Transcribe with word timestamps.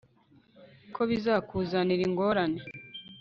ko 0.95 1.01
bizakuzanira 1.09 2.01
ingorane 2.07 2.59